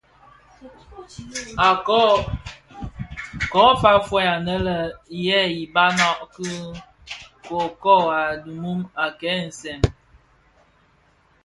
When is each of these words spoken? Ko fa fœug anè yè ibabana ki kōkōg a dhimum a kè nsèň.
Ko 3.51 3.63
fa 3.81 3.91
fœug 4.07 4.27
anè 4.35 4.55
yè 5.25 5.39
ibabana 5.61 6.07
ki 6.33 6.49
kōkōg 7.47 8.03
a 8.19 8.21
dhimum 8.43 8.79
a 9.03 9.05
kè 9.19 9.31
nsèň. 9.47 9.81